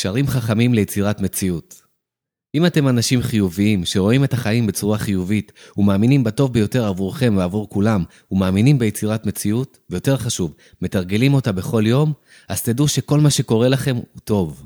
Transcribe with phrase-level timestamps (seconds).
[0.00, 1.82] קשרים חכמים ליצירת מציאות.
[2.54, 8.04] אם אתם אנשים חיוביים, שרואים את החיים בצורה חיובית, ומאמינים בטוב ביותר עבורכם ועבור כולם,
[8.30, 12.12] ומאמינים ביצירת מציאות, ויותר חשוב, מתרגלים אותה בכל יום,
[12.48, 14.62] אז תדעו שכל מה שקורה לכם הוא טוב.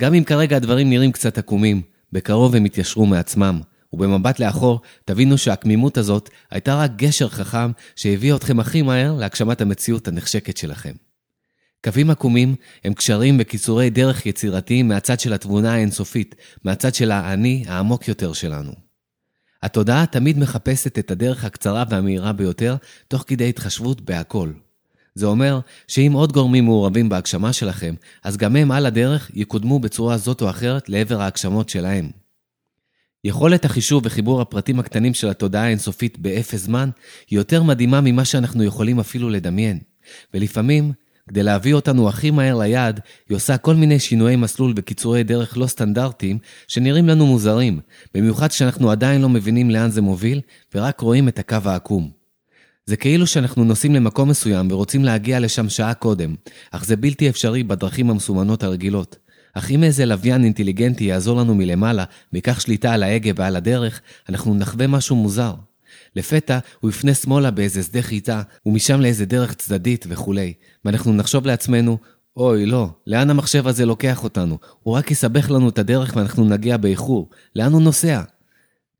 [0.00, 1.82] גם אם כרגע הדברים נראים קצת עקומים,
[2.12, 3.60] בקרוב הם יתיישרו מעצמם,
[3.92, 10.08] ובמבט לאחור, תבינו שהקמימות הזאת הייתה רק גשר חכם שהביא אתכם הכי מהר להגשמת המציאות
[10.08, 10.92] הנחשקת שלכם.
[11.84, 12.54] קווים עקומים
[12.84, 16.34] הם קשרים וקיצורי דרך יצירתיים מהצד של התבונה האינסופית,
[16.64, 18.72] מהצד של האני העמוק יותר שלנו.
[19.62, 22.76] התודעה תמיד מחפשת את הדרך הקצרה והמהירה ביותר,
[23.08, 24.52] תוך כדי התחשבות בהכל.
[25.14, 30.18] זה אומר שאם עוד גורמים מעורבים בהגשמה שלכם, אז גם הם על הדרך יקודמו בצורה
[30.18, 32.10] זאת או אחרת לעבר ההגשמות שלהם.
[33.24, 36.90] יכולת החישוב וחיבור הפרטים הקטנים של התודעה האינסופית באפס זמן
[37.30, 39.78] היא יותר מדהימה ממה שאנחנו יכולים אפילו לדמיין.
[40.34, 40.92] ולפעמים
[41.32, 45.66] כדי להביא אותנו הכי מהר ליעד, היא עושה כל מיני שינויי מסלול וקיצורי דרך לא
[45.66, 47.80] סטנדרטיים, שנראים לנו מוזרים,
[48.14, 50.40] במיוחד כשאנחנו עדיין לא מבינים לאן זה מוביל,
[50.74, 52.10] ורק רואים את הקו העקום.
[52.86, 56.34] זה כאילו שאנחנו נוסעים למקום מסוים ורוצים להגיע לשם שעה קודם,
[56.70, 59.16] אך זה בלתי אפשרי בדרכים המסומנות הרגילות.
[59.54, 64.54] אך אם איזה לוויין אינטליגנטי יעזור לנו מלמעלה, ויקח שליטה על ההגה ועל הדרך, אנחנו
[64.54, 65.54] נחווה משהו מוזר.
[66.16, 70.52] לפתע הוא יפנה שמאלה באיזה שדה חיטה, ומשם לאיזה דרך צדדית וכולי.
[70.84, 71.98] ואנחנו נחשוב לעצמנו,
[72.36, 74.58] אוי, לא, לאן המחשב הזה לוקח אותנו?
[74.82, 77.30] הוא רק יסבך לנו את הדרך ואנחנו נגיע באיחור.
[77.56, 78.22] לאן הוא נוסע?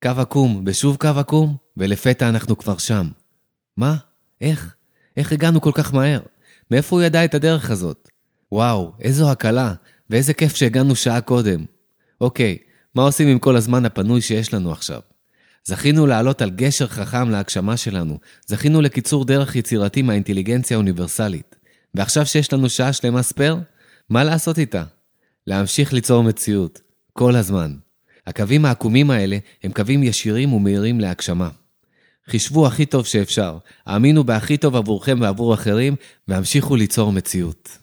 [0.03, 3.09] קו עקום, ושוב קו עקום, ולפתע אנחנו כבר שם.
[3.77, 3.97] מה?
[4.41, 4.75] איך?
[5.17, 6.21] איך הגענו כל כך מהר?
[6.71, 8.09] מאיפה הוא ידע את הדרך הזאת?
[8.53, 9.75] וואו, איזו הקלה,
[10.11, 11.65] ואיזה כיף שהגענו שעה קודם.
[12.21, 12.59] אוקיי,
[12.95, 15.01] מה עושים עם כל הזמן הפנוי שיש לנו עכשיו?
[15.65, 21.57] זכינו לעלות על גשר חכם להגשמה שלנו, זכינו לקיצור דרך יצירתי מהאינטליגנציה האוניברסלית.
[21.95, 23.57] ועכשיו שיש לנו שעה שלמה ספייר,
[24.09, 24.85] מה לעשות איתה?
[25.47, 26.81] להמשיך ליצור מציאות,
[27.13, 27.75] כל הזמן.
[28.27, 31.49] הקווים העקומים האלה הם קווים ישירים ומהירים להגשמה.
[32.31, 35.97] חישבו הכי טוב שאפשר, האמינו בהכי טוב עבורכם ועבור אחרים,
[36.29, 37.79] והמשיכו ליצור מציאות.